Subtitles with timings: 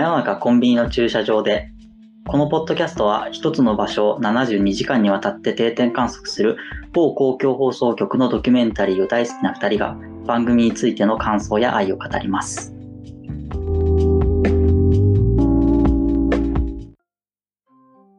[0.00, 1.72] 真夜中コンビニの駐車場で
[2.26, 6.56] このポッドキャストは一つの場所を72時間にわたって定点観測する
[6.94, 12.74] 某公共放送局のドキュメンタリーを大好きな二人が番組についての感想や愛を語ります。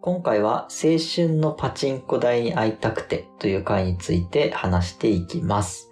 [0.02, 5.90] 今回は青春のパチンコ台に会いたくてという回について話していきます。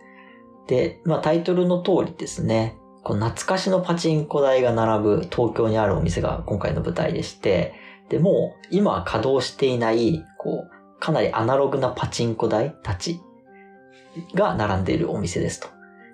[0.67, 2.77] で、まあタイトルの通りですね、
[3.09, 7.73] こう懐かしのパチンコ台が並ぶ東京にあるお店が今回の舞台でして、
[8.07, 13.19] で、もう今は稼働していない、こう、かなりアナログなパチンコ台たち
[14.35, 15.69] が並んでいるお店ですと。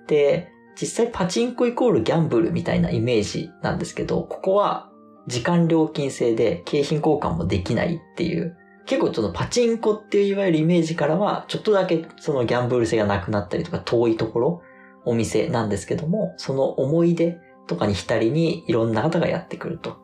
[0.07, 0.47] で、
[0.79, 4.89] 実際パチンコイコールギャンブルみたいなイメージなんですけど、ここは
[5.27, 14.61] 時間料金制で景品交換もできないっていう、結構そのパチンコっていういわゆるイメージからは、ちょっとだけそのギャンブル性がなくなったりとか遠いところ、
[15.05, 20.03] お店なんですけども、その思い出とかに浸りにいろんな方がやってくると。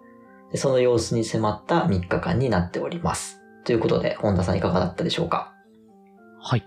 [0.55, 3.41] その様子に迫った3日間になっております。
[3.63, 5.53] ということで、本田さんいかがだったでしょうか？
[6.41, 6.65] はい。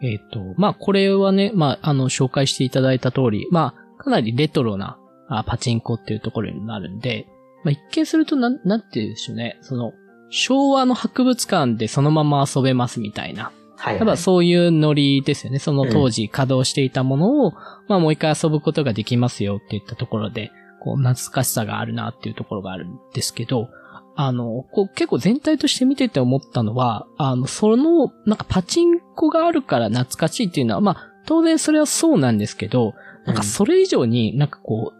[0.00, 7.26] えっ、と、まあ、これはね、まあ、あの、紹介していただいた通り、まあ、かなりレトロなあパチンコっていうところになるんで、
[7.64, 9.58] まあ、一見するとなん、なんて言うんでしょうね。
[9.60, 9.92] その、
[10.30, 13.50] 昭和の博物館でそのまま遊べますみたいな。
[13.78, 13.98] はい、はい。
[13.98, 15.58] ただそういうノリですよね。
[15.58, 17.52] その当時稼働していたものを、
[17.88, 23.68] まあもう一回遊ぶことができますよっていったところで、こう懐かしさがあるなっていうところがあるんですけど、
[24.16, 32.94] あの、こう結構全体として見てて思ったのは、あの、その、なんかパチンコがあるから懐かしいっていうのは、まあ当然それはそうなんですけど、
[33.26, 34.92] なんかそれ以上になんかこ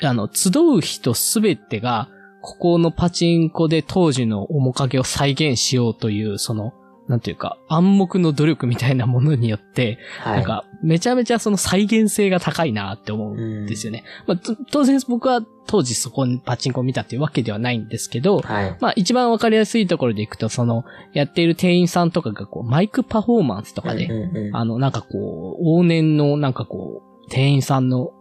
[0.00, 2.08] う、あの、集う人すべてが、
[2.40, 6.72] ここのパチンコで当時の面影を再現しようという、その、
[7.08, 14.04] なんていうか、暗黙の努力みたいなものによって、はい、なんか、めちゃめちゃその再現性が高いなって思うんですよね。
[14.26, 14.40] まあ、
[14.70, 28.12] 当然僕は当時そこにパチンコを見たっていうわけではないんですけど、はい、まあ一番わかりやすいところでいくと、その、やっている店員さんとかがこう、マイクパフォーマンスとかで、うんうんうん、あの、なんかこう、往年のなんかこう、店員さんの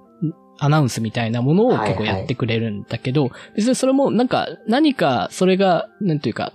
[0.57, 6.53] アナウンスみたいなものを結構やってくれるんだけど、はいはい、別にそれもなんか、何かそれが、なんていうか、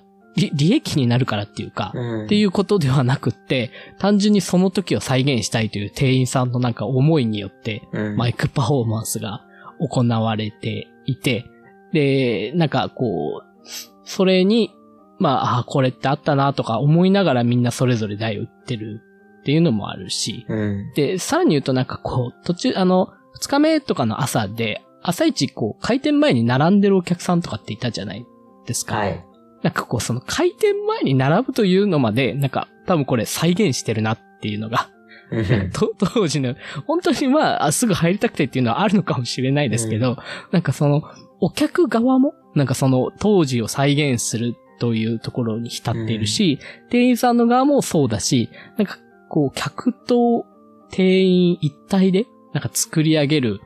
[0.49, 9.45] 利益になるからっていうか、うん、っていうことではなくって、単純にその時を再現したいという店員さんのなんか思いによって、うん、マイクパフォーマンスが
[9.81, 11.45] 行われていて、
[11.93, 13.69] で、なんかこう、
[14.05, 14.73] それに、
[15.19, 19.03] まあ、あ、これってあったなとか思いながらみんなそれぞれ台を打ってる
[19.41, 28.27] っていうのもあるし、うん、で、さらに言うとなんかこう、途中、あの、二日目とかの朝で、朝一こう、開店前に並んでるお客さんとかっていたじゃない
[28.67, 28.97] ですか。
[28.97, 29.25] はい。
[29.63, 34.91] なんかこう、その開店前に並ぶというのまで、なんか多分これ再現してるなっていうのが、
[36.15, 36.57] 当時の、
[36.87, 40.17] 本当にまあ、すぐ入りたくてっていうのはあるのかもしれないですけど、うん、
[40.51, 41.03] なんかその、
[41.41, 48.99] お客側も、なんかその当時を再現するというところに浸っているし、うん、店員さんの側もそうだし、なんか
[49.29, 50.47] こう、客と
[50.91, 53.61] 店員一体で、なんか作り上げる、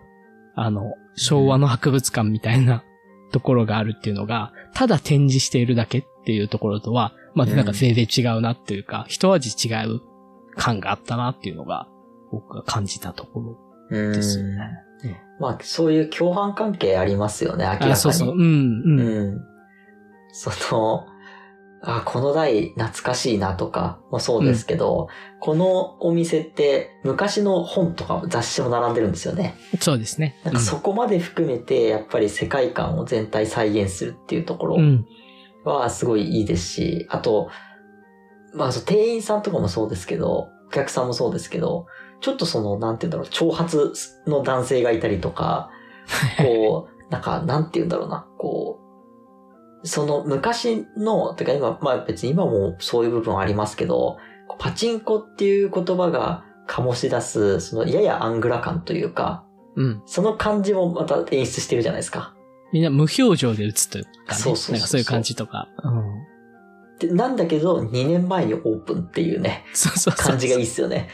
[0.54, 2.84] あの、昭和の博物館みたいな
[3.34, 10.00] ところがあるっていうのが、ただ展示しているだけっていうところとは、まあ、なんか全然違うなっていうか、うん、一味違う
[10.54, 11.88] 感があったなっていうのが、
[12.30, 13.58] 僕が感じたとこ
[13.90, 14.52] ろですよね。
[15.02, 17.96] うん、まあ、そういう共犯関係ありますよね、明らかに。
[17.96, 18.28] そうそう。
[18.30, 19.00] うん、うん。
[19.00, 19.40] うん。
[20.32, 21.06] その、
[21.86, 29.54] あ、この台懐かしいなとかもそうですけど、うん、このお店って昔の本とか雑誌も並んでるんですよね。
[29.80, 30.40] そうですね。
[30.44, 34.78] なんかそこまで含めて、やっぱり世界観を全体再現するっていうところ
[35.64, 37.50] はすごいいいですし、あと、
[38.54, 41.86] まあ店員さんとかもそうですけど、お客さんもそうですけど、
[42.20, 43.92] ちょっとその、なんて言うんだろう、長髪
[44.26, 45.68] の男性がいたりとか、
[46.42, 48.83] こう、なんか、なんて言うんだろうな、こう、
[49.84, 54.16] その昔の、てか今、まあ別に今もそういう部分ありますけど、
[54.58, 59.44] パチンコっていう言葉が醸し出す、そのややアングラ感というか、
[59.76, 60.02] うん。
[60.06, 62.34] その感じもまた演出してるじゃないですか。
[62.72, 64.40] みんな無表情で打つというかね。
[64.40, 65.68] そうそうそうそうなんかそういう感じとか。
[65.82, 66.24] うん。
[66.98, 70.28] でなんだけど、2年前にオープンっていうね、そうそうそう。
[70.30, 71.08] 感じがいいっすよね。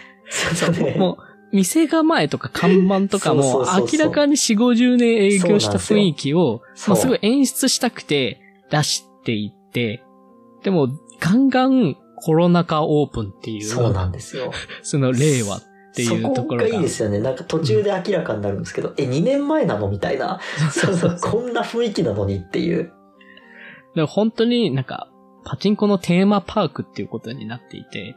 [0.54, 8.39] そうねもう、店構えとか看板とかそうもそうそうそう明らかに4、50年営業した雰囲気を、そうまあすごい演出したくて
[8.70, 10.02] 出していって、
[10.62, 10.88] でも
[11.20, 14.52] ガンガンコロナ禍オープンっていう、そうなんですよ。
[14.82, 15.62] その令和っ
[15.94, 16.68] ていうところが。
[16.68, 17.18] そこがいいですよね。
[17.18, 19.88] なんか途中で明らかになるんですけど、え、2年前なの？
[19.88, 20.40] みたいな。
[20.72, 22.26] そうそう、こんな雰囲気なの？
[22.26, 22.92] にっていう。
[23.94, 25.10] でも本当になんか、
[25.44, 28.14] パチンコのテーマパークっていうことになっていて、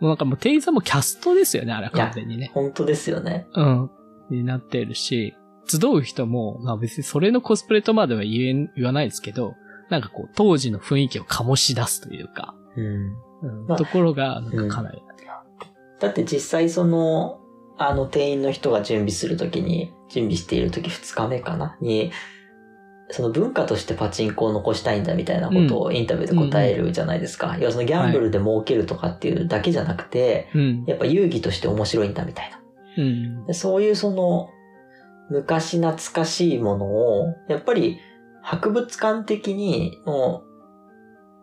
[0.00, 2.50] もうなんかもう店員さんもキャストですよね、あれは完全にね。
[2.54, 3.46] 本当ですよね。
[3.54, 3.90] うん。
[4.30, 5.34] になっているし、
[5.66, 9.54] 集う人も、まあ別にそれのコスプレとまでは言え、言わないですけど、
[9.90, 12.84] なんかこう、当時の雰囲気を醸し出すというか、うん。
[13.42, 15.02] うんまあところが、なんかかなり、
[15.98, 17.40] だって実際その、
[17.76, 21.76] あの店員の人が準備するときに、準備しているとき2日目かな？
[21.80, 22.12] に、
[23.10, 27.56] その文化としてパチンコを残したいんだみたいなことをインタビューで答えるじゃないですか。
[27.58, 30.84] 要はそのギャンブルで儲けるとかっていうだけじゃなくて、うん。
[30.86, 32.60] やっぱ遊戯として面白いんだみたいな。
[32.98, 33.46] うん。
[33.46, 34.50] でそういうその、
[35.30, 37.98] 昔懐かしいものを、やっぱり
[38.42, 40.44] 博物館的にも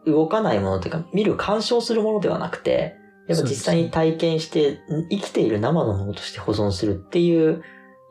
[0.06, 2.96] う動かないものというか、見る鑑賞するものではなくて、
[3.28, 4.80] やっぱ実際に体験して、
[5.12, 7.62] 生きている生のものとして保存するっていう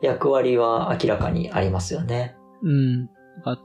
[0.01, 2.35] 役割は明らかにありますよね。
[2.61, 3.09] うん。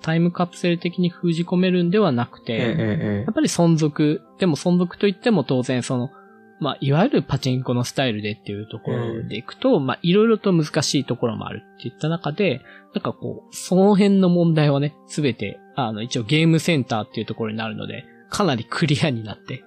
[0.00, 4.22] タイムカプセル的に封じ込めるんではなくて、うんうんやっぱり存続。
[4.38, 6.10] でも存続といっても当然その、
[6.60, 12.60] まあ、いわゆるパチンコのスタイルでっていうところでいくと、まあ、いろいろと難しいところもあるって言った中で、
[12.94, 19.64] なんかこう、その辺の問題はね、すべて、あの、一応ゲームセンターっていうところになるので、かなりクリアになって、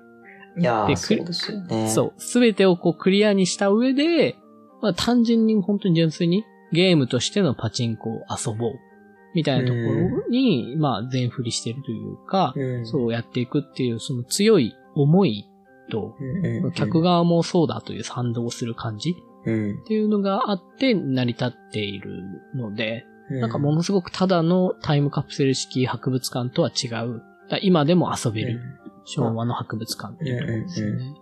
[0.56, 0.62] うん。
[0.62, 1.90] いやー、でそうですよね。
[1.90, 4.36] そう、すべてをこうクリアにした上で、
[4.82, 8.74] まあ、単純に本当に純粋にゲームとしてのパチンコを遊ぼう。
[9.34, 12.86] みたいなところに、まあ、全振りしてるというか、うん。
[12.86, 15.46] そうやっていくっていう、その強い思い
[15.90, 16.16] と。
[16.74, 19.16] 客側もそうだという賛同する感じ
[19.46, 19.80] うん。
[19.82, 22.24] っていうのがあって成り立っている
[22.56, 23.42] ので、うん。
[23.42, 27.22] なんかものすごくただのタイムカプセル式博物館とは違う。
[27.62, 28.60] 今でも遊べる
[29.06, 31.16] 昭和の博物館っていうところですよね。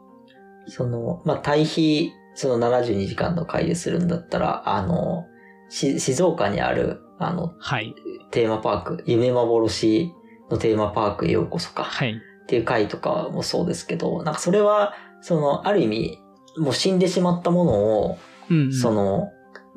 [0.68, 5.26] その、まあ、対比、その72時間の回でするんだったら、あの、
[5.70, 7.94] し静岡にある、あの、はい。
[8.32, 10.14] テーマパーク、夢幻
[10.50, 11.84] のテーマパークへようこそか。
[11.84, 12.16] はい。
[12.44, 16.20] っていう回とかもそうですけど、なんかそれは、その、ある意味、
[16.58, 18.18] もう死んでしまったものを、
[18.50, 18.74] うん、うん。
[18.74, 19.32] その、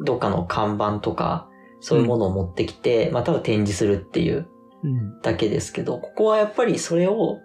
[0.04, 1.48] どっかの看板とか、
[1.80, 4.48] そういうものを持ってきて、まあ、ただ展示するっていう
[4.82, 5.20] うん。
[5.22, 7.40] だけですけど、ここはやっぱりそれを、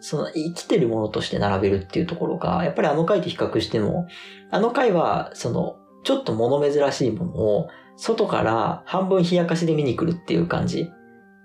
[0.00, 4.06] その生きてるものとして並べるっていうところが、やっぱりあの回と比較しても、
[4.50, 10.90] あの回は、その、ちょっと物珍しいものを、外から半分冷やかしで見に来るっていう感じ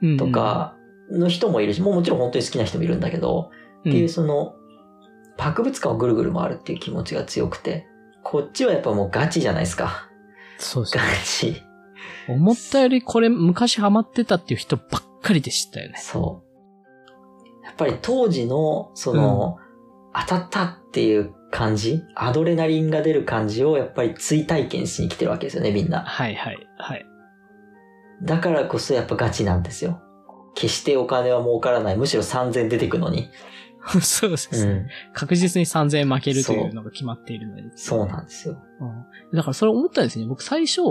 [0.02, 0.76] うんと、か
[1.12, 4.56] の人もいるし、もうもちろん本当に好きな人もいるんだけど、うんっていうその、
[5.38, 7.88] 博物館をぐるぐる回るっていう気持ちが強くて、
[8.24, 10.10] こっちはやっぱもうガチじゃないですか。
[10.58, 11.10] そうですガね。
[11.26, 11.64] チ。
[12.28, 15.96] 思ったよりこれ昔ハマってたっていう人ばっかりでしたよね。
[15.98, 17.66] そう。
[17.66, 19.58] やっぱり当時の、その、
[20.14, 26.02] 当たったっていう感じ、アドレナリンが出る感じをやっぱり追体験しに来てるわけですよね、みんな。
[26.02, 26.58] はいはい。
[26.78, 27.06] はい。
[28.24, 30.02] だからこそやっぱガチなんですよ。
[30.56, 31.98] 決してお金は儲からない。
[31.98, 33.30] むしろ3000出てくのに。
[34.02, 34.88] そうですね、うん。
[35.14, 37.64] 確実に3000円負けるというのが決まっているので。
[37.76, 38.58] そうなんですよ。
[38.82, 38.90] うん
[39.36, 40.26] だからそれ思ったんですね。
[40.26, 40.82] 僕最初、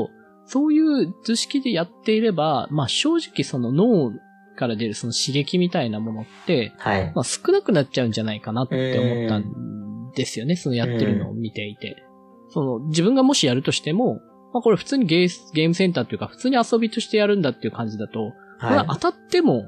[0.47, 4.13] そういう図式でやっていれば、まあ正直その脳
[4.57, 7.13] から出るその刺激みたいなものって、はい。
[7.15, 10.57] まあ少なくなっちゃうんじゃないかなって思ったんですよね。
[10.57, 12.05] そのやってるのを見ていて。
[12.51, 14.21] その自分がもしやるとしても、
[14.55, 19.65] まあこれ普通にゲーゲームセンターっていうか普通に遊びとしてやるんだっていう感じだと、まあは当たっても、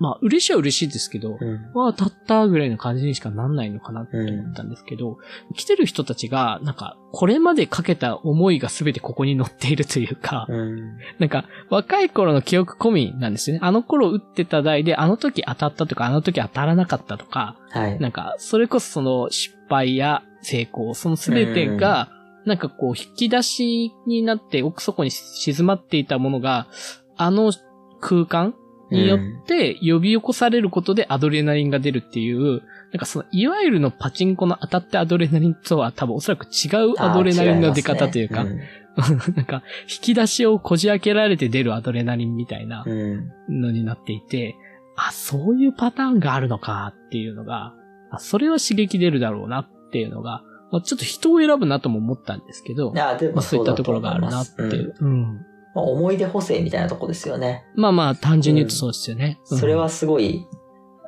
[0.00, 1.44] まあ嬉しいは嬉しいですけど、い。
[1.44, 1.70] うん。
[1.74, 5.18] まあ当たったぐらいの感じにしかなんないのかなって思ったんですけど、
[5.56, 10.98] 来てる人たちが、なんか、これまでかけた思いが全てここに載っているというか、うん。
[11.18, 13.60] なんか、若い頃の記憶込みなんですよね。
[13.62, 17.98] あの頃打ってた台で、あの時当たったとか、あの時当たらなかったとか、はい。
[17.98, 22.08] なんか、それこそその失敗や成功、その全てが、
[22.44, 26.68] なんかこう、引き出しになって奥底に静まっていたものが、
[27.16, 27.52] あの
[28.00, 28.54] 空間
[28.90, 32.62] によって呼び起こされることでアドレナリンが出るっていう、
[32.92, 38.44] なんかその、いわゆるのパチンコの当たってアドレナリンとは多分おそらく違うアドレナリンの出方というか、
[39.36, 42.84] なんか、引き出しをこじ開けられて出るアドレナリンみたいな。
[43.48, 44.56] のになっていて、
[44.96, 47.74] あ、そういうパターンがあるのかっていうのが、
[48.10, 52.92] あ、それは刺激出るだろうなっていうのが、まあ、ちょっと人を選ぶなとも思ったんですけど、
[53.32, 54.94] まあ、そういったところがあるなってうんいう。
[55.00, 55.46] うん。
[55.78, 57.64] まあ思い出補正みたいなとこですよね。
[57.74, 59.40] まあまあ、単純に言うとそうですよね。
[59.50, 60.46] うんそれはすごい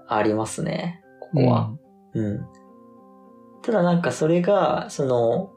[0.08, 1.02] ありますね。
[1.20, 1.72] ここは。
[2.14, 2.46] うん。
[3.62, 5.50] ただなんかそれが、その、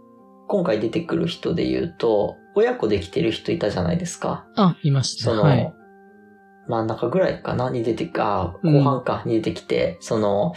[0.48, 4.46] 今回出てくる人で言うと、親子で来てる人いたじゃないですか。
[4.56, 5.24] あ、いました。
[5.24, 5.74] その、はい。
[6.68, 10.54] 真ん中ぐらいかなに出て、あ、うん後半かに出てきて、その、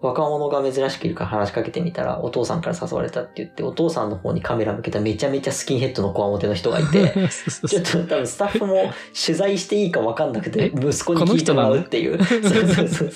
[0.00, 7.12] 若者が珍しくいるから話しかけてみたら、お父さんから誘われたって言って、お父さんの方にカメラ向けためちゃめちゃスキンヘッドのこわもての人がいて、
[7.66, 8.92] ちょっと多分スタッフも
[9.26, 10.66] 取材していいか分かんなくて、え？
[10.66, 12.22] 息子に聞いてもらうっていう。
[12.24, 13.10] そうそうそうそう。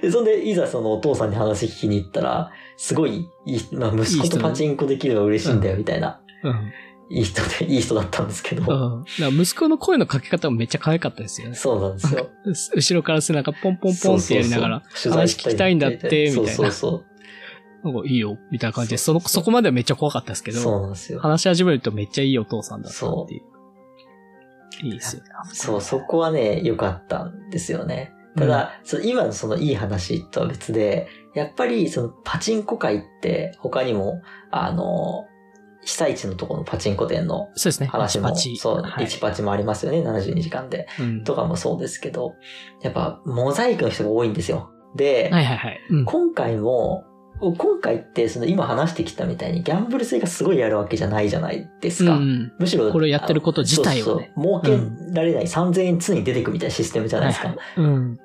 [0.00, 3.28] で、そんで、いざそのお父さんに話聞きに行ったら、すごい
[3.72, 6.72] まあ、息子とパチンコできるのが嬉しいんだよ、みたいなうん。
[7.10, 8.62] いい人で、いい人だったんですけど。
[8.62, 8.64] う
[9.00, 9.04] ん。
[9.04, 11.56] だから息子の声のかけ方もめっちゃ可愛かったですよね。
[11.56, 12.30] そうなんですよ。
[12.76, 17.04] 後ろから背中ポンポンポンってやりながら、そうそうそう話聞きたいんだってみたいなそうそう
[17.82, 20.62] なんかいいよ、みたいな感じで、その、そこまではめっちゃ怖かったですけそう。
[20.62, 21.20] ど、そうなんですよ。
[21.20, 23.42] 話し始めるとめっちゃいいお父さんだったっていう。
[24.82, 25.28] いいですよね。
[25.52, 28.12] そう、そこはね、良かったんですよね。
[28.36, 35.26] ただ、そう今のそのいい話とは別で、やっぱりそのパチンコ界って他にも、あの、
[35.82, 37.88] 被災地のところのパチンコ店のそうですね。
[37.88, 40.86] そう、はい1パチもありますよね、72時間で。
[40.98, 42.34] うんとかもそうですけど、
[42.82, 44.70] やっぱモザイクの人が多いんですよ。
[44.96, 45.80] で、はいはいはい。
[45.90, 47.04] うん今回も、
[47.40, 52.16] 今回ってその今話してきたみたいにギャンブル性がすごいやるわけじゃないじゃないですか。
[52.16, 57.48] うんむしろ、これやってること自体をねそうそう儲けられない3000円常に出てくみたいなシステムじゃないですか。
[57.48, 58.18] はいはいうん。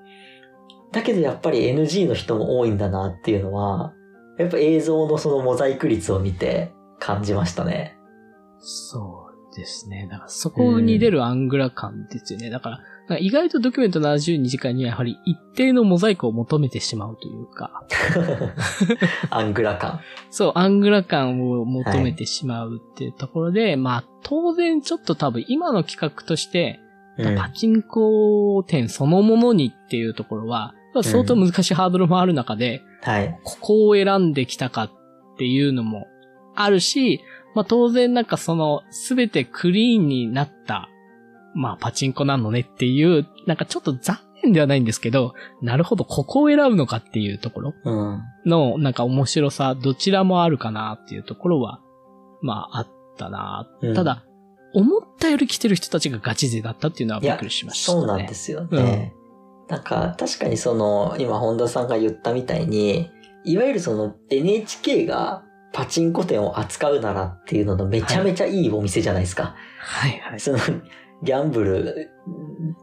[0.92, 3.94] だけどやっぱり NG の人も多いんだなっていうのは、
[4.38, 7.98] やっぱ映像のそのモザイク率を見て感じましたね。
[8.60, 10.08] そうですね。
[10.10, 12.50] だからそこに出るアングラ感ですよね。
[12.50, 17.84] だから、か意外とドキュメント72時間にはやはり一定のモザイクを求めてしまうというか、
[19.30, 20.02] アングラ感。
[20.30, 26.80] そう、アングラ感を求めてしまうっていうところで、まあ当然ちょっと多分今の企画として、
[27.18, 33.40] うんパチンコ店そのものにっていうところは、相当難しいハードルもある中で、はい。
[33.44, 34.92] ここを選んできたかっ
[35.38, 36.08] ていうのも
[36.56, 37.22] あるし、
[37.54, 40.90] まあ当然なんかそのすべてクリーンになった、
[41.54, 48.24] まあパチンコなのねっていう、なんかちょっと残念ではないんですけど、なるほど、ここを選ぶのかっていうところうん。
[48.46, 51.80] のなんか面白さ、どちらもあるかなっていうところは、
[52.42, 53.68] まああったな。
[53.82, 54.26] うんただ、
[54.74, 58.00] 思ったより来てる人たちがガチ勢だったっていうのはいびっやくりしましたね。
[58.00, 59.14] そうなんですよね。
[59.70, 63.10] なんか、確かにその、今本田さんが言ったみたいに、
[63.46, 65.45] いわゆるその NHK が
[65.76, 69.56] パチンコ店を扱うならっていうののめちゃめちゃいいお店じゃないですか。
[69.78, 70.40] はいはい。
[70.40, 70.58] その、
[71.22, 72.12] ギャンブル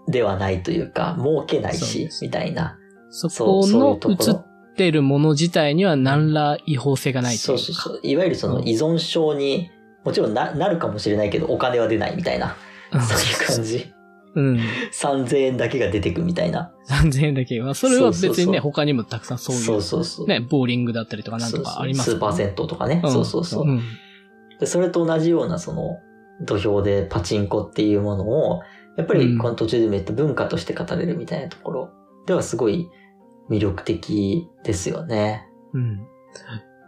[0.08, 2.78] ではないというか、儲けないしみたいな。
[3.08, 4.44] そこの映っろ。
[4.76, 7.62] てるもの自体には何ら違法性がないというか。
[7.62, 8.00] そうそうそう。
[8.02, 9.70] いわゆるその依存症に、
[10.04, 12.56] もちろんななるかもしれないけど、お金は出ないみたいな。
[12.92, 13.90] うんそういう感じ。
[14.34, 14.60] うん。
[14.92, 16.72] 3000円だけが出てくみたいな。
[16.88, 17.74] 3000円だけは。
[17.74, 19.62] それは別にね、他にもたくさんそういう。
[19.62, 20.26] そうそうそう。
[20.26, 23.02] ね、ボーリングだったりとかなんとかありますスーパー銭湯とかね。
[23.04, 23.66] そうそうそう。
[23.66, 23.82] ん
[24.58, 25.98] でそれと同じようなその
[26.40, 28.60] 土俵でパチンコっていうものを、
[28.96, 31.90] やっぱうんりこの途中でも言った文化として語れるみたいなところ
[32.26, 32.88] ではすごい
[33.50, 35.46] 魅力的ですよね。
[35.74, 36.06] うん。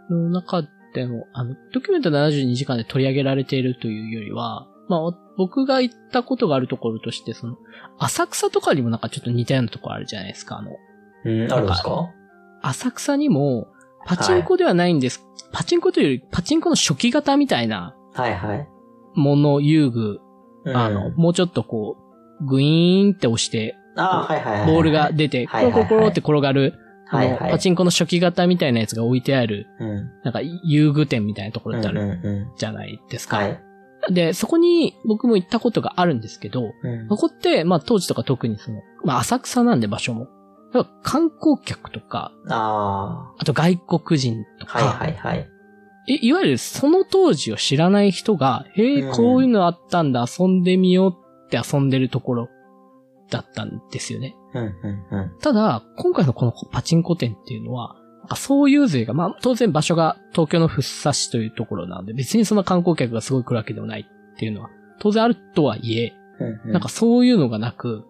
[0.09, 5.01] の中でも、あの、ドキュメント72時間で取り上げられているというよりは、まあ、
[5.37, 7.57] 僕が行ったことがあるところとして、その、
[7.97, 10.57] 浅草とかにもなんかちょっと似たようなところあるじゃないですか。
[10.57, 10.71] あの、
[11.25, 12.09] うん、あるんですか？
[12.61, 13.67] 浅草にも、
[14.05, 15.25] パチンコではないんです。
[15.51, 18.67] パチンコというより、パチンコの初期型みたいなはいはい。
[19.15, 20.19] もの、遊具、
[20.65, 21.97] うんあの、もうちょっとこ
[22.41, 24.71] う、グイーンって押して、あーはいはいはい。
[24.71, 26.73] ボールが出て、コはいはいはいロコロコロって転がる、
[27.07, 30.09] はいはいパチンコの初期型みたいなやつが置いてある、うん。
[30.23, 33.37] なんか遊具店みたいなところってあうんるうんうじゃないですか。
[33.37, 33.41] ん。
[33.41, 33.61] はい。
[34.09, 40.27] で、そこに僕も行ったことがあるんですけど、うんそこって、まあ当時とか特にその、まあ浅草なんで場所も。
[41.03, 45.49] 観光客とか、ああと外国人とあ、か、はいはいはい。
[46.07, 51.11] いいわゆるその当時を知らない人が、へえ、うんこういうのあったんだ、遊んでみよう
[51.47, 52.49] って遊んでるところ
[53.29, 54.35] だったんですよね。
[54.53, 55.39] うんうんうん。
[55.39, 68.05] ただ、今回のこのパチンコ店っていうのは、なんかそういう勢が、まあ当然場所が東京の福生市というところなんで、別にそんな観光客がすごい来るわけでもないっていうのは、当然あるとはいえ、うんうんなんかそういうのがなく、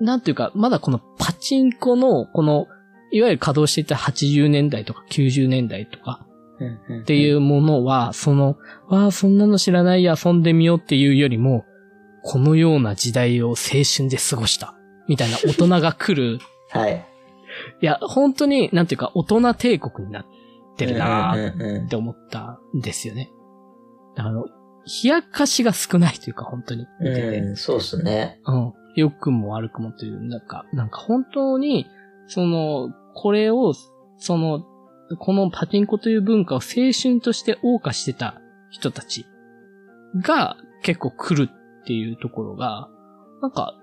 [0.00, 2.66] んなんていうか、まだこのパチンコの、この、
[3.12, 6.26] いわゆる稼働していた80年代とか90年代とか
[7.02, 8.56] っていうものは、その、
[8.88, 11.64] わあ、そんなの知らないや遊んでみようっていうよりも、
[12.22, 13.54] このような時代を青
[13.84, 14.74] 春で過ごした。
[15.06, 16.38] みたいな大人が来る。
[16.70, 17.06] はい。
[17.80, 20.26] いや、本当に、なんていうか、大人帝国になっ
[20.76, 23.30] てるなって思ったんですよね。
[24.16, 24.44] あの、
[25.02, 26.86] 冷やかしが少ないというか、本当に。
[27.00, 27.38] 見てて。
[27.38, 28.40] うん、そうっすね。
[28.46, 28.72] うん。
[28.96, 31.86] 良くも悪くもという、なんか、なんか本当に、
[32.26, 33.72] その、これを、
[34.18, 34.64] その、
[35.18, 38.40] このパチンコという文化を青春として謳歌してた
[38.70, 39.26] 人たち
[40.22, 42.88] が結構来るっていうところが、
[43.42, 43.74] なんか、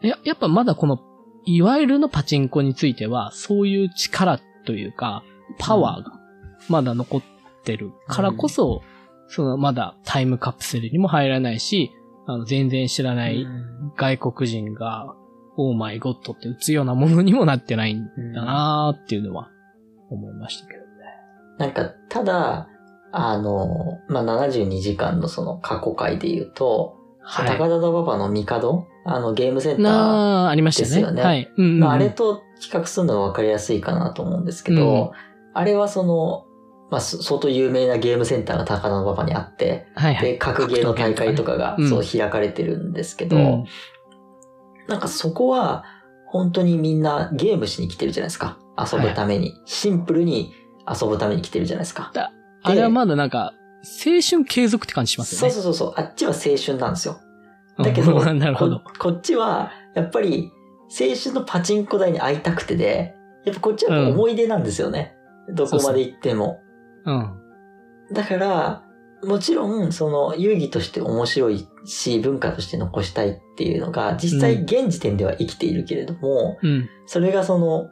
[0.00, 0.98] や、やっぱまだこの、
[1.44, 5.22] いわゆるのパチンコについては、そういう力というか、
[5.58, 6.12] パワーが
[6.68, 7.22] まだ残っ
[7.64, 8.82] てるからこそ、
[9.28, 11.92] そのまだタイムカプセルにも入らないし、
[12.26, 15.14] あの、全然知らないうん外国人が、
[15.56, 19.50] オーマイゴッドって打つようなものにもなってないんだなーっていうのは
[20.10, 20.86] 思いましたけどね。
[21.58, 22.68] なんか、ただ、
[23.12, 27.46] あの、まあ、72時間のその過去回で言うと、はい。
[27.56, 29.84] 高田馬場の帝あの、ゲームセンター。
[29.84, 30.88] なあ、ありましたね。
[30.88, 31.52] ですよねはい。
[31.56, 35.12] うんうんうんまあ、あれと比較するのが分かりやすいかなと思うんですけど、
[35.52, 36.46] あれはその、
[36.90, 40.32] まあ、そ相当有名なゲームセンターが高田馬場にあって、はいはい。
[40.32, 43.64] で、格ゲーの大会とかがうんそう開かれてるんですけど、うん
[44.86, 45.84] なんかそこは
[46.26, 48.58] 本当にみんなゲームしに来てるじゃないですか。
[48.78, 49.54] 遊ぶために。
[49.64, 50.52] シンプルに
[50.86, 52.12] 遊ぶために来てるじゃないですか。
[52.62, 55.52] あれはまだなんか、青春継続って感じしますよね。
[55.52, 56.00] そうそうそうそう。
[56.00, 57.20] あっちは青春なんですよ。
[57.78, 58.80] だけど、う んなるほど。
[58.80, 60.52] ここっちは、やっぱり、
[60.88, 63.14] 青春のパチンコ台に会いたくてで、
[63.44, 65.16] やっぱこっちは思い出なんですよね。
[65.52, 66.60] どこまで行っても。
[67.04, 67.32] うん。
[68.12, 68.82] だから、
[69.24, 76.88] もちろん、その、遊戯として面白いし、文化として残したいっていうのが、実際現時点では生きているけれども、うん。
[77.06, 77.88] それがその、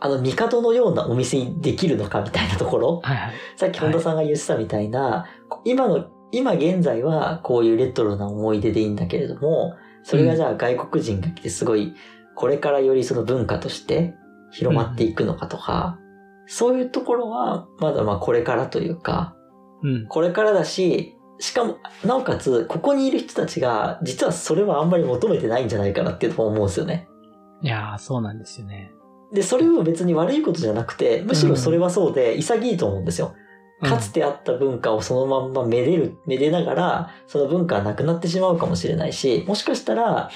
[0.00, 3.32] あの、帝のようなお店にできるのかみたいなところ、はいはい。
[3.56, 5.26] さっき本田さんが言ってたみたいな、
[5.64, 11.94] 今の、今現在はこういうレトロな思い出でいいんだけれども、それがじゃあ外国人が来てすごい、
[12.34, 14.14] これからよりその文化として
[14.50, 15.98] 広まっていくのかとか、
[16.46, 19.36] そういうところはまだまあこれからというか、
[19.82, 20.06] うん。
[20.08, 27.08] これからだし、しかも、なおかつ、ここにいる人たちが、実はそれはあんまり求めてないんじゃないかなっていうのも思うんですよね。
[27.62, 28.92] いやー、そうなんですよね。
[29.32, 33.34] で、それは別に悪いことじゃなくて、むしろそれはそうで潔いと思うんですよ。
[33.84, 40.30] かつてあった文化をそのまんまめでる、めでながら、その文化はなくなってしまうかもしれないし、もしかしたら、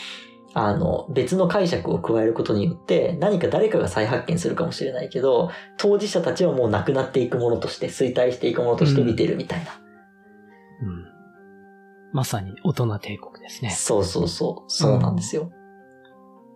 [0.54, 9.72] あの、別の解釈を加えることによって、何か誰かが再発見するかもしれないけど、当事者たちはもうなくなっていくものとして、衰退していくものとして見てるみたいな。
[9.72, 11.04] うん。
[12.12, 13.70] まさに大人帝国ですね。
[13.70, 14.70] そうそうそう。
[14.70, 15.50] そうなんですよ。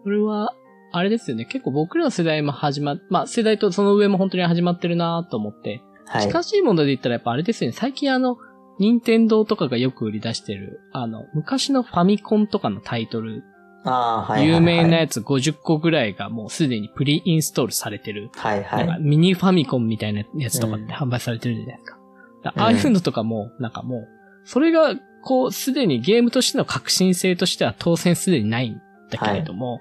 [0.04, 0.54] これは、
[0.92, 1.44] あれですよね。
[1.46, 5.82] 結構僕らの世代も始まっ、まあ世代とその上も本当に始まってるなと思って。
[6.06, 6.26] はい。
[6.26, 7.76] 近しいもので言ったらやっぱあれですよね。
[7.76, 8.36] 最近あの、
[8.78, 13.44] 任天堂とかがよく売り出してる、あの、昔のファミコンとかのタイトル、
[13.84, 14.54] ああ、はいはい、はい。
[14.54, 18.30] 有名なやつ50個ぐらいがもうすでにプリインストールされてる。
[18.36, 19.00] はいはなんかい。
[19.00, 21.98] ミニファミコンみたいなやつとかっうんて販売されてるじゃないですか。
[22.44, 24.08] だうんああいうのとかも、なんかもう、
[24.44, 29.80] それが、こう、すでにゲームとしての革新性としては当然すでにないんだけれども、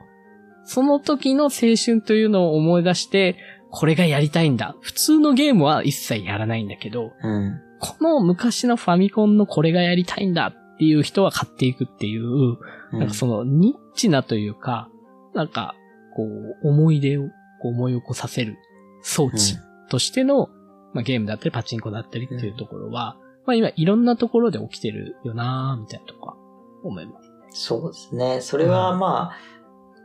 [0.63, 1.49] その時の青
[1.83, 3.37] 春というのを思い出して、
[3.71, 4.75] これがやりたいんだ。
[4.81, 7.59] 普通のゲームは一切やらないんだけど、うん。
[7.79, 14.89] この昔のファミコンのこれがやりたいんだっていう人は買っていくっていう、うんなんかそのニッチなというか、
[15.33, 15.75] なんか、
[16.13, 17.29] こう、思い出を
[17.63, 18.57] 思い起こさせる
[19.01, 19.55] 装置
[19.89, 20.49] としての、
[20.93, 26.35] まあゲームだったりパチンコだったりっていうところは、まあ今いろんなところで起きてるよなーみたいなとか
[26.83, 27.31] 思います。
[27.51, 28.41] そうですね。
[28.41, 29.37] それはまあ、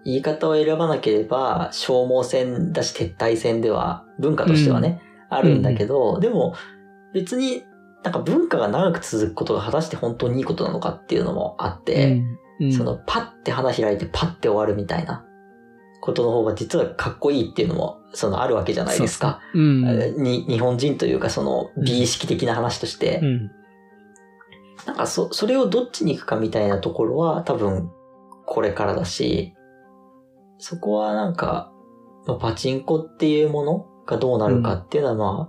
[0.06, 6.54] 言い方を選ばなければ、消耗戦だし撤退戦では、文化としてはね、あるんだけど、でも、
[7.12, 7.64] 別に、
[8.04, 12.22] なんか文化が長く続くことが果たして本当にいいことなのかっていうのもあって、うんう
[12.68, 15.26] んそのパッて花開いてパッて終わるみたいな
[16.00, 19.40] ことの方が実はかっこいいっていうのも、そのあるわけじゃないですか。
[19.52, 19.84] うん。
[19.86, 23.50] えーに日本人というかその美意識的な話として、うん。
[24.86, 27.90] なんかそ、それをどっちに行くかみたいなところは多分
[28.46, 29.55] これからだし、
[30.58, 31.72] そこはなんか、
[32.26, 35.48] まあパチンコっていうものがどうなるかっていうのはまあ、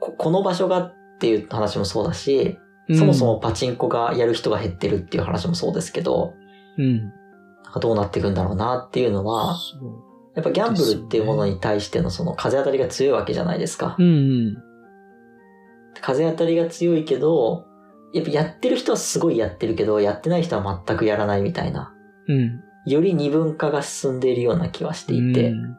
[0.00, 2.58] ここの場所がっていう話もそうだし、
[2.92, 6.34] そもそもパチンコがやる人が減ってるっていう話もそうですけど、
[6.76, 7.00] うん。
[7.62, 9.56] なんかどうなっていくんだろうなっていうのは、
[10.34, 13.96] やっぱギャンブルっていうものに対してのその風当たりが強いわけじゃないですか。
[13.98, 14.08] うんう
[14.50, 14.56] ん。
[16.00, 17.64] 風当たりが強いけど、
[18.12, 21.94] やっぱやってる人はすごいやってるけど、やってない人は全くやらないみたいな。
[22.28, 22.60] うん。
[22.86, 25.50] より二分化が進んでいるような気はしていて。
[25.50, 25.76] うん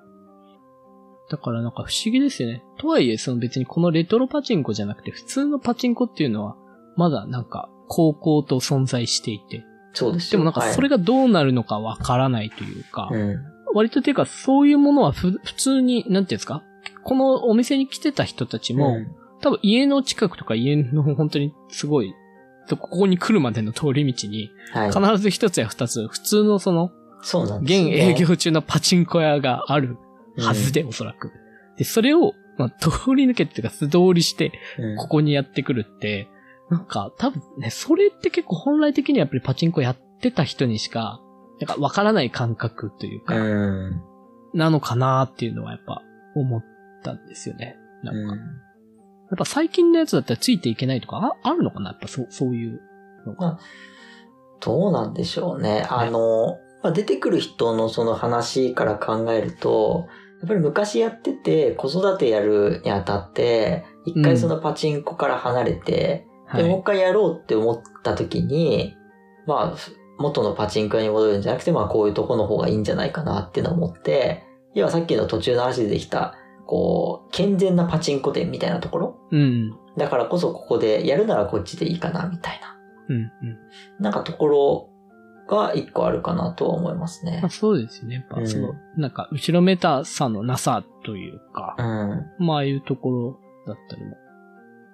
[1.28, 2.64] だからなんか不思議ですよね。
[2.78, 6.56] とはいえ、その別にこのレトロパチンコじゃなくて、普通のパチンコっていうのは、
[6.98, 9.64] まだなんか、高校と存在していて。
[9.94, 13.38] そうですよでもなんかそれが、がどうなるのかわからないというか、うん。
[13.74, 16.62] 割とていうかそういうものはふ普通に、なんていうんですか？
[17.04, 19.08] このお店に来てた人たちも、うん
[19.42, 22.14] 多分家の近くとか家の本当にすごい、
[22.70, 24.92] ここに来るまでの通り道に、はい。
[24.92, 28.10] 必ず一つや二つ、普通のその、そうなんですよ、現ね。
[28.12, 29.98] 営業中のパチンコ屋がある
[30.38, 31.32] はずで、おそらく。
[31.78, 36.30] で、それを、まあ、通り抜けっていうか素通りして、うん、ここにやってくるって、
[36.70, 41.22] なんか、多分ね、それって結構本来的にはやっぱりパチンコやってた人にしか、
[41.60, 44.02] なんかわからない感覚というか、うん。
[44.54, 46.02] なのかなっていうのはやっぱ
[46.36, 46.64] 思っ
[47.04, 47.78] たんですよね。
[48.04, 48.44] なんか、
[49.34, 51.92] っぱ最近のやつだったらついていけないとか、ああるのかな？
[51.92, 52.82] やっぱそう、そういう
[53.26, 53.60] のが。
[54.62, 55.86] どうなんでしょうね。
[55.90, 60.08] あの、まあ、出てくる人のその話から考えると、
[60.42, 68.96] やっぱり昔やってて子育てやるにあたって、一回そのパチンコから離れて、はいで、もう一回やろうって思った時に、
[69.48, 69.78] まあ、
[70.20, 74.44] 元のパチンコ屋に戻るんじゃなくて、まあこういうとこの方がいいんじゃないかなっていうのを思って、
[74.76, 76.36] 要はさっきの途中の話でできた、
[76.66, 79.20] こう、健全なパチンコ店みたいなところ？
[79.32, 79.78] うん。
[79.98, 82.78] だからこそここでやるならこっちでいいかな、みたいな。
[83.10, 83.16] うん。
[83.18, 83.32] うん。
[84.00, 84.90] なんかところ
[85.48, 87.50] が一個あるかなとは思いますねまあ、。
[87.50, 88.16] そうですよね。
[88.16, 92.46] やっぱ、うんその、なんか、後ろめたさのなさというかう、ん。
[92.46, 94.18] まあ、ああいうところだったりも。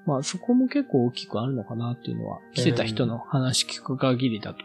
[0.05, 4.59] まあ、そこも結構大きくあるのかなっていうのは、来てた人の話聞く限りだと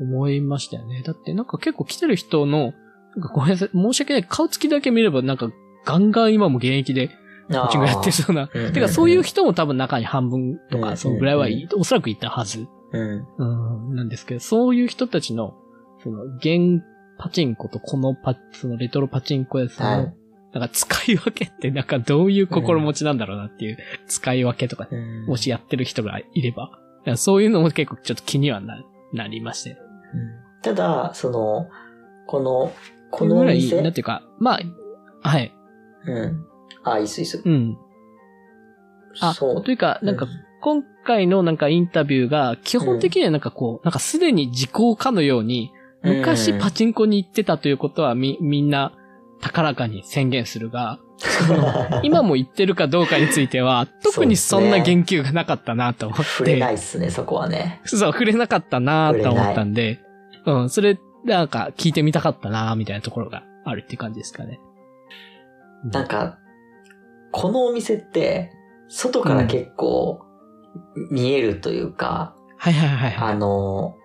[0.00, 1.02] 思いましたよね。
[1.02, 2.72] だってなんか結構来てる人の、
[3.14, 5.50] なんかごめんなさい、申し訳ない、顔つきだけ見ればなんか
[5.84, 7.10] ガンガン今も現役で
[7.50, 8.50] パチンコやってそうな。
[8.52, 12.66] うんてかそういう人も多分中に半分とか、うんそのぐらいはおそらくいたはず。
[12.92, 13.26] うん。
[13.90, 15.54] うん、なんですけど、そういう人たちの、
[16.02, 16.82] その、現
[17.18, 20.14] パチンコとこのパ、そのレトロパチンコ屋さんの、はい
[20.54, 26.70] なんか使い分けってなんかどういう心持ちなんだろうなっていう、使い分けとか、うんもしやってる人がいれば、
[27.16, 28.80] そういうのも結構ちょっと気にはな、
[29.12, 29.70] なりまして。
[29.70, 29.78] うん
[30.62, 31.68] ただ、その、
[32.26, 32.72] この、
[33.10, 34.58] ここのぐらい、のお店、なんていうか、ま
[35.22, 35.52] あ、はい、
[36.06, 36.46] うん。
[36.84, 37.42] あ、いいっす、いいっす。
[37.44, 37.78] うん。
[39.20, 39.62] あ、そう。
[39.62, 40.28] というか、なんかう、
[40.60, 48.92] 今回のなんかインタビューが、基本的にはなんかこう、なんかすでに時効かのように、昔パチンコに行ってたということはみ、みんな
[49.40, 50.98] 高らかに宣言するが、
[52.02, 56.24] 今も行ってるかどうかについては、特にそんな言及がなかったなと思って。
[56.24, 57.80] 触れないっすね、そこはね。
[57.84, 60.00] そう、触れなかったなと思ったんで、
[60.46, 64.60] うん、それ、なんか聞いてみたかったなみたいなところがあるっていう感じですかね。
[65.84, 66.38] なんか、
[67.32, 68.52] このお店って、
[68.88, 70.20] 外から結構、
[71.10, 73.32] 見えるというか、はいはいはいはい。
[73.32, 73.96] あの、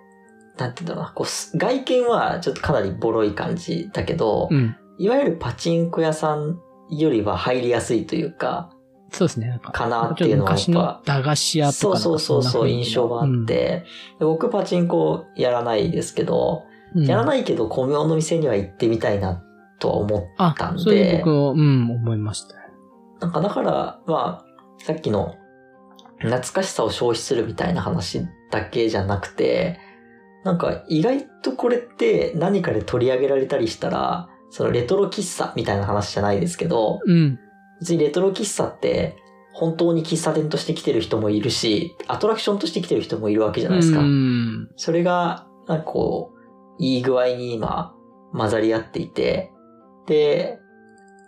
[0.58, 4.76] なんて言うんだろうな、こうす、外見はちょっとかなりボロい感じだけど、うん。
[4.98, 8.72] いわゆるパチンコ屋さんよりは入りやすいというか、
[9.12, 9.60] そうですね。
[9.64, 13.86] か、かなっていうのはやっぱ駄菓子屋とそうかそうそうそう、印象があっ、て、
[14.20, 16.70] で僕パチンコやらないですけど、うん
[17.06, 19.44] やらないけど、小妙の店には行ってみたいな
[19.80, 20.22] とは思っ
[20.56, 22.56] たんあ、それで、僕も、うん、思いました。
[23.20, 25.36] なんかだから、まあ、さっきの
[26.20, 29.80] 懐かしさを消費するみたいな話だけじゃなくて、
[30.44, 37.40] なんか意外とこれって何かで取り上げられたりしたら、そのレトロ喫茶みたいな話じゃないですけど、うん。
[37.80, 39.18] 別にレトロ喫茶って
[39.54, 44.00] 本当に喫茶店として来てる人もいるし、アトラクションとして来てる人もいるわけじゃないですか。
[44.00, 44.70] うん。
[44.76, 47.94] それが、なんかこう、いい具合に今、
[48.34, 49.52] 混ざり合っていて、
[50.10, 50.60] で、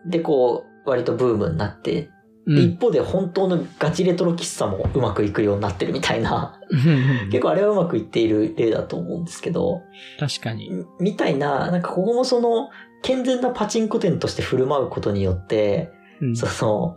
[0.05, 2.09] で、こう、割とブームになって、で
[2.47, 6.59] うん一方で本当のガチレトロ喫茶もうまくいくようになってるみたいな、
[7.29, 9.83] 結構あれはうまくいっている例だと思うんですけど、
[10.19, 10.71] 確かに。
[10.71, 12.69] みみたいな、なんかここもその、
[13.03, 16.95] 健全なパチンコ店として振る舞うことによって、うんその、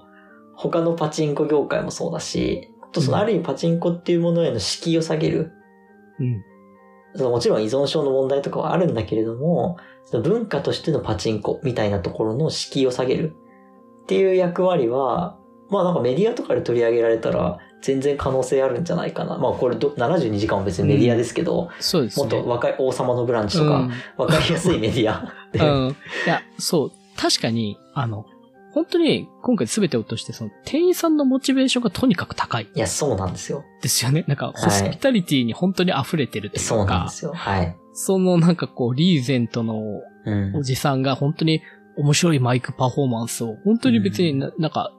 [0.56, 5.52] 他のパチンコ業界もそうだし、あとそのうんある意味パチンコっていうものへの敷居を下げる。
[6.18, 6.42] うん。
[7.16, 13.36] そのもちろん依存症の問題とかはあるんだけれども、その文化としてのパチンコみたいなところの敷居を下げる
[14.02, 15.38] っていう役割は、
[15.70, 19.38] まあなんかメディアとかで取り上げられたら全然可能性あるんじゃないかな。
[19.38, 22.22] まあこれど72時間は別にメディアですけど、そうですね。
[22.22, 25.96] もっと若い王様のブランチとかうん、わかりやすいメディアで、うん。
[26.26, 26.92] いや、そう。
[27.16, 28.26] 確かに、あの、
[28.72, 33.64] 本当に今回全てを落として、その店員さんのモチベーションがとにかく高いいや、そうなんですよ。
[33.82, 34.24] ですよね。
[34.26, 37.32] なんか、ホスピタリティに本当に溢れてるというか、そうなんですよ。
[37.32, 37.76] はい。
[37.94, 40.62] そのなんかこう、リーゼントのうんお。
[40.62, 41.62] じさんが本当に
[41.96, 44.92] 面白いマイクパフォーマンスを、本当に別にな、なんか、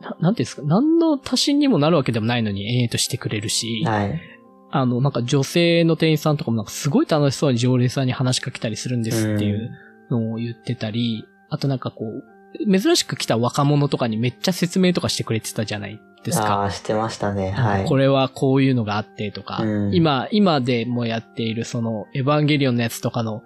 [0.00, 4.20] ななんていうんですか、何の足しにもなるわけでもないのに、ええとしてくれるし、はい。
[4.70, 9.70] あの、なんか女性の店員さんとかもなんかすごい楽しそうに常連さんに話しかけたりするんですっていう
[10.10, 12.31] のを言ってたり、あとなんかこう、
[12.70, 16.62] 珍しく来た若者とかにめっちゃ説明とかしてくれてたじゃないですあか。
[16.64, 17.50] あ、してましたね。
[17.50, 17.84] はい。
[17.86, 23.42] これはこういうのがあってとか、うん今、今でもやっているその、エヴァンゲリオンのやつとかの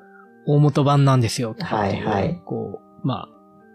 [0.47, 3.29] 大元版なんですよとかっていう、はいはいこう、まあ、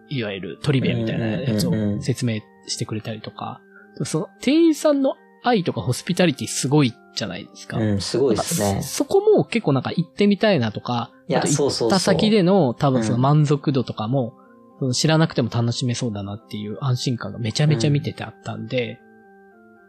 [0.09, 3.61] いわゆるトリビアみたいなやつをうんうんうん説明してくれたりとか、
[4.03, 7.77] その、店員さんの愛とかホスピタリティすごいじゃないですか。
[7.77, 8.81] うん、すごいですね。
[8.81, 14.33] そこも結構なんか行ってみたいなとか、いや行った先での多分そのうん満足度とかも、
[14.81, 18.99] その知らなくても楽しめそうだなっていう安心感がめちゃめちゃ見ててあったんで、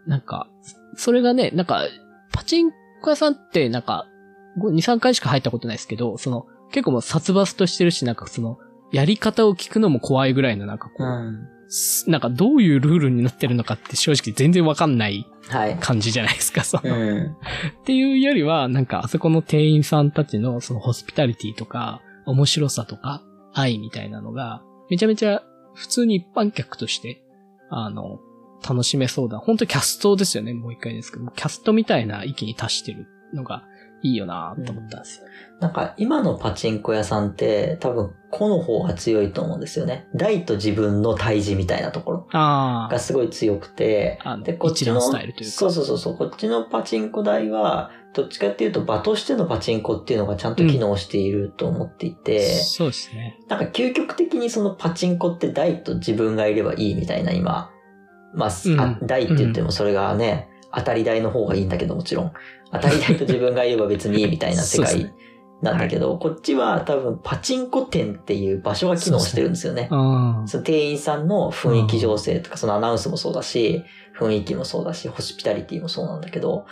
[0.06, 0.50] なんか、
[0.96, 1.84] それがね、なんか、
[2.30, 4.06] パチンコ屋さんってなんか、
[4.58, 8.58] 2、3回しか入ったことないですけど、その、結構もう殺伐としてるし、なんかその、
[8.92, 11.48] やり方を聞くのも怖いぐらいのなんかこう、うん。
[11.68, 15.78] すなんかどういうルールになってるのかって正直全然わかんないはい。
[15.80, 16.94] 感じじゃないですか、その。
[16.94, 17.26] うん。
[17.28, 23.22] っていうよりは、なんかあそこの店員さんたちのそのホスピタリティとか、面白さとか、
[23.54, 27.22] 愛みたいなのが、めちゃめちゃ普通に一般客として、
[27.70, 28.20] あの、
[28.62, 29.38] 楽しめそうだ。
[29.38, 31.30] 本当キャストですよね、もう一回ですけど。
[31.30, 33.64] キャストみたいな域に達してるのが
[34.02, 35.26] いいよなと思ったんですよ。
[35.60, 40.08] なんか今のパチンコ屋さんって多分個の方が強いと思うんですよね。
[40.14, 44.36] 台と自分の対峙みたいなところあがすごい強くて、あ。
[44.38, 45.56] で、こっちの、スタイルというか。
[45.56, 53.38] そうそうそうこっちのパチンコ台は、どっちかっていうと場としてのパチンコっていうのがちゃんと機能していると思っていて、そうですね。
[53.48, 57.70] なんか究極的にそのパチンコって台と自分がいればいいみたいな今、
[58.34, 62.32] まあ、うんあ台って言ってもそれがね、当たり台の方がいいんだけどもちろん、
[62.72, 65.12] 当たり台と自分がいれば別にいいみたいな世界
[65.62, 69.88] なんだけど、こっちは多分パチンコ店っていう場所が機能してるんですよね。
[69.90, 69.96] う
[70.42, 70.48] ん。
[70.48, 73.84] その店員さんの雰囲気醸成とか、そのアナウンスもそうだし、
[74.18, 76.66] 雰囲気もそうだし、ホスピタリティもそうなんだけど、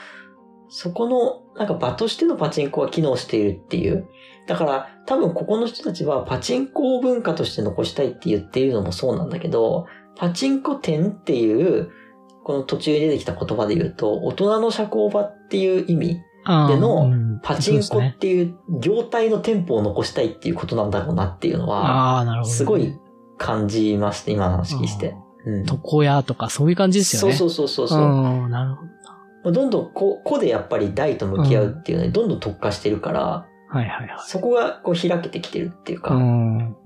[0.68, 4.08] そこの、なんか場としてのパチンコが機能しているっていう。
[4.46, 9.86] だから、多分ここの人たちはパチンコを文化として残したいって言っているのもそうなんだけど、
[10.16, 11.90] パチンコ店っていう、
[12.44, 16.20] この途中に出てきた言葉で言うと、大人の社交場っていう意味、
[16.68, 22.44] でのうんパチンコっていう業態の店舗を残したいっていうことなんだろうなっていうのは。
[22.44, 22.98] すごい
[23.38, 25.14] 感じまして、今の話聞いて。
[25.46, 25.64] うん。
[25.64, 27.36] 床屋とかそういう感じですよね。
[27.36, 28.88] そうそうそうそうなるほど。
[29.44, 34.08] まあどんどんこ個でやっぱり大と向き合うっていうのにどんどん特化してるから、はいはいはい。
[34.26, 36.76] そこがこう開けてきてるっていうか、うん。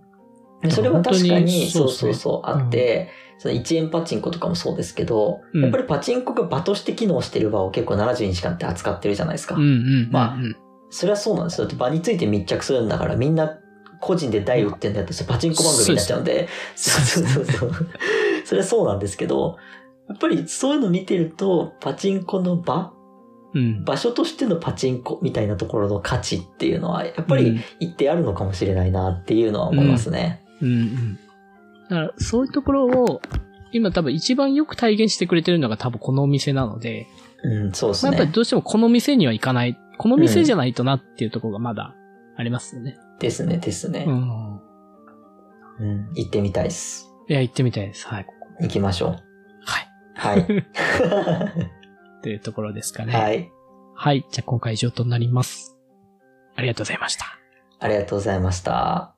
[0.63, 3.11] でそれは確かにそうにそうそうあって、
[3.45, 9.55] その1円パチンコとかもそうですけど、うんやっぱりパチンコが場として機能してる場を結構70日間って扱ってるじゃないですか。
[9.57, 10.09] うんうん。
[10.11, 10.57] まあうん
[10.89, 11.67] それはそうなんですよ。
[11.67, 13.59] だって場について密着するんだからみんな
[14.01, 17.73] 個人で台売ってんだって、それパチンコ番組になっちゃうんで、そうそうそうそう。
[18.45, 19.59] それはそうなんですけど、
[20.09, 22.93] やっぱりそういうの見てると、パチンコの場
[23.55, 23.85] うん。
[23.85, 30.45] 場所としてのパチンコみたいなところの価値っていうのは、やっぱりうん一定あるのかもしれないなっていうのは思いますね。
[30.63, 31.19] うんうん。
[31.89, 33.21] だから、そういうところを、
[33.73, 37.09] 今多分一番よく体現してくれてるのが多分このお店なので、
[37.43, 38.35] うん、そうですまあ、やっぱりね。
[38.35, 39.79] どうしてもこの店には行かない。
[39.99, 41.95] この店じゃないとなっていうところがまだ
[42.37, 42.97] ありますよね。
[43.19, 44.11] ですね、ですねう。
[44.11, 44.61] ん。
[45.81, 47.11] うん、行ってみたいです。
[47.29, 48.07] いや、行ってみたいです。
[48.07, 48.27] はい。
[48.61, 49.11] 行きましょう。
[49.65, 49.89] はい。
[50.15, 50.47] はい。
[52.23, 53.13] というところですかね。。
[53.13, 53.49] はいい。
[53.95, 54.27] はい。
[54.31, 55.77] じゃあ今回以上となります。
[56.57, 57.27] ありがとうございました。
[57.81, 59.15] ありがとうございました。